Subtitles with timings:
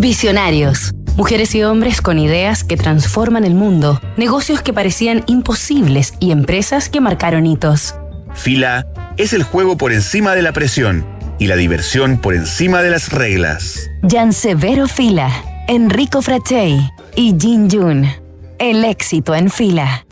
[0.00, 0.92] Visionarios.
[1.18, 6.88] Mujeres y hombres con ideas que transforman el mundo, negocios que parecían imposibles y empresas
[6.88, 7.94] que marcaron hitos.
[8.32, 8.86] Fila
[9.18, 11.04] es el juego por encima de la presión
[11.38, 13.90] y la diversión por encima de las reglas.
[14.08, 15.30] Jan Severo Fila,
[15.68, 16.80] Enrico Frachey
[17.14, 18.08] y Jin Jun.
[18.58, 20.06] El éxito en fila.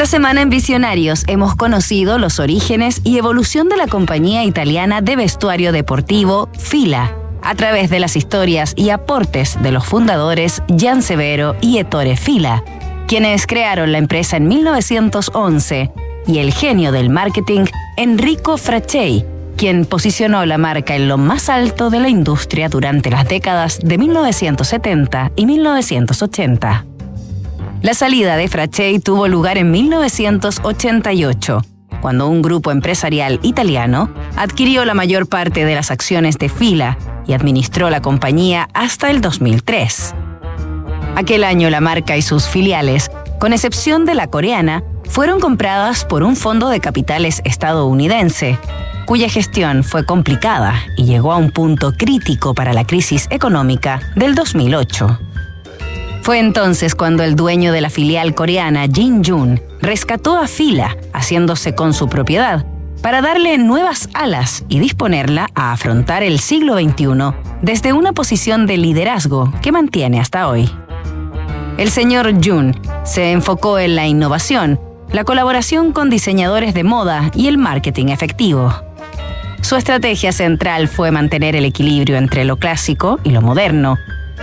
[0.00, 5.14] Esta semana en Visionarios hemos conocido los orígenes y evolución de la compañía italiana de
[5.14, 11.54] vestuario deportivo Fila, a través de las historias y aportes de los fundadores Gian Severo
[11.60, 12.64] y Ettore Fila,
[13.08, 15.92] quienes crearon la empresa en 1911,
[16.26, 17.66] y el genio del marketing
[17.98, 19.26] Enrico Frachey,
[19.58, 23.98] quien posicionó la marca en lo más alto de la industria durante las décadas de
[23.98, 26.86] 1970 y 1980.
[27.82, 31.62] La salida de Frachey tuvo lugar en 1988,
[32.02, 37.32] cuando un grupo empresarial italiano adquirió la mayor parte de las acciones de Fila y
[37.32, 40.14] administró la compañía hasta el 2003.
[41.16, 46.22] Aquel año la marca y sus filiales, con excepción de la coreana, fueron compradas por
[46.22, 48.58] un fondo de capitales estadounidense,
[49.06, 54.34] cuya gestión fue complicada y llegó a un punto crítico para la crisis económica del
[54.34, 55.29] 2008.
[56.22, 61.74] Fue entonces cuando el dueño de la filial coreana, Jin Jun, rescató a Fila, haciéndose
[61.74, 62.66] con su propiedad,
[63.02, 68.76] para darle nuevas alas y disponerla a afrontar el siglo XXI desde una posición de
[68.76, 70.70] liderazgo que mantiene hasta hoy.
[71.78, 74.78] El señor Jun se enfocó en la innovación,
[75.12, 78.72] la colaboración con diseñadores de moda y el marketing efectivo.
[79.62, 83.96] Su estrategia central fue mantener el equilibrio entre lo clásico y lo moderno,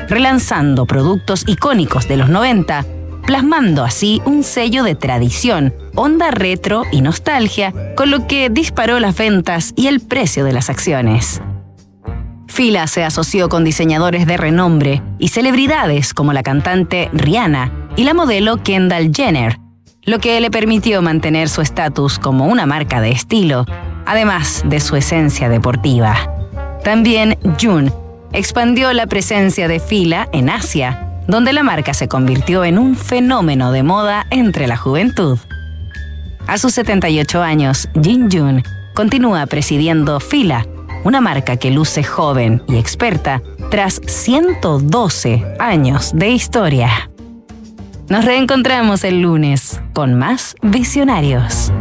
[0.07, 2.85] relanzando productos icónicos de los 90,
[3.25, 9.17] plasmando así un sello de tradición, onda retro y nostalgia, con lo que disparó las
[9.17, 11.41] ventas y el precio de las acciones.
[12.47, 18.13] Fila se asoció con diseñadores de renombre y celebridades como la cantante Rihanna y la
[18.13, 19.59] modelo Kendall Jenner,
[20.03, 23.65] lo que le permitió mantener su estatus como una marca de estilo,
[24.05, 26.15] además de su esencia deportiva.
[26.83, 27.91] También June
[28.33, 33.71] expandió la presencia de Fila en Asia, donde la marca se convirtió en un fenómeno
[33.71, 35.37] de moda entre la juventud.
[36.47, 38.63] A sus 78 años, Jin Jun
[38.95, 40.65] continúa presidiendo Fila,
[41.03, 47.09] una marca que luce joven y experta tras 112 años de historia.
[48.09, 51.73] Nos reencontramos el lunes con más visionarios.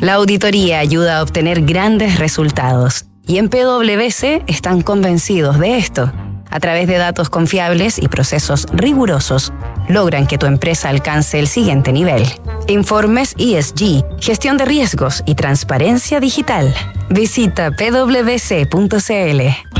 [0.00, 6.12] La auditoría ayuda a obtener grandes resultados y en PwC están convencidos de esto.
[6.50, 9.52] A través de datos confiables y procesos rigurosos,
[9.88, 12.24] logran que tu empresa alcance el siguiente nivel.
[12.68, 16.72] Informes ESG, gestión de riesgos y transparencia digital.
[17.10, 19.73] Visita pwc.cl.